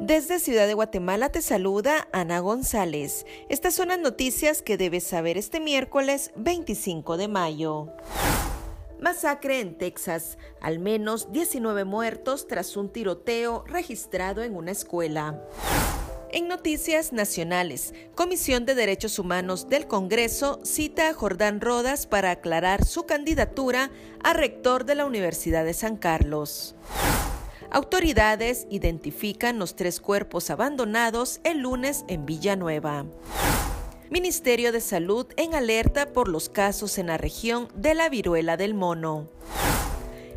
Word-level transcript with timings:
Desde 0.00 0.38
Ciudad 0.38 0.66
de 0.66 0.72
Guatemala 0.72 1.28
te 1.28 1.42
saluda 1.42 2.08
Ana 2.10 2.38
González. 2.40 3.26
Estas 3.50 3.74
son 3.74 3.88
las 3.88 3.98
noticias 3.98 4.62
que 4.62 4.78
debes 4.78 5.04
saber 5.04 5.36
este 5.36 5.60
miércoles 5.60 6.32
25 6.36 7.18
de 7.18 7.28
mayo. 7.28 7.88
Masacre 8.98 9.60
en 9.60 9.76
Texas. 9.76 10.38
Al 10.62 10.78
menos 10.78 11.32
19 11.32 11.84
muertos 11.84 12.48
tras 12.48 12.78
un 12.78 12.88
tiroteo 12.88 13.62
registrado 13.66 14.42
en 14.42 14.56
una 14.56 14.70
escuela. 14.70 15.38
En 16.32 16.48
noticias 16.48 17.12
nacionales, 17.12 17.92
Comisión 18.14 18.64
de 18.64 18.74
Derechos 18.74 19.18
Humanos 19.18 19.68
del 19.68 19.86
Congreso 19.86 20.60
cita 20.64 21.10
a 21.10 21.14
Jordán 21.14 21.60
Rodas 21.60 22.06
para 22.06 22.30
aclarar 22.30 22.86
su 22.86 23.04
candidatura 23.04 23.90
a 24.24 24.32
rector 24.32 24.86
de 24.86 24.94
la 24.94 25.04
Universidad 25.04 25.64
de 25.64 25.74
San 25.74 25.98
Carlos. 25.98 26.74
Autoridades 27.72 28.66
identifican 28.68 29.60
los 29.60 29.76
tres 29.76 30.00
cuerpos 30.00 30.50
abandonados 30.50 31.40
el 31.44 31.58
lunes 31.58 32.04
en 32.08 32.26
Villanueva. 32.26 33.06
Ministerio 34.10 34.72
de 34.72 34.80
Salud 34.80 35.28
en 35.36 35.54
alerta 35.54 36.12
por 36.12 36.26
los 36.26 36.48
casos 36.48 36.98
en 36.98 37.06
la 37.06 37.16
región 37.16 37.68
de 37.76 37.94
la 37.94 38.08
viruela 38.08 38.56
del 38.56 38.74
mono. 38.74 39.28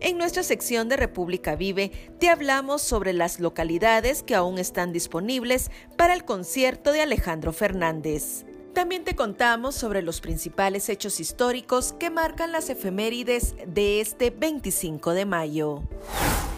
En 0.00 0.16
nuestra 0.16 0.42
sección 0.42 0.88
de 0.88 0.96
República 0.96 1.54
Vive 1.54 1.92
te 2.18 2.30
hablamos 2.30 2.80
sobre 2.80 3.12
las 3.12 3.40
localidades 3.40 4.22
que 4.22 4.34
aún 4.34 4.56
están 4.56 4.94
disponibles 4.94 5.70
para 5.98 6.14
el 6.14 6.24
concierto 6.24 6.92
de 6.92 7.02
Alejandro 7.02 7.52
Fernández. 7.52 8.46
También 8.72 9.04
te 9.04 9.16
contamos 9.16 9.74
sobre 9.74 10.00
los 10.00 10.22
principales 10.22 10.88
hechos 10.88 11.20
históricos 11.20 11.92
que 11.92 12.08
marcan 12.08 12.52
las 12.52 12.70
efemérides 12.70 13.54
de 13.66 14.00
este 14.00 14.30
25 14.30 15.12
de 15.12 15.26
mayo. 15.26 15.82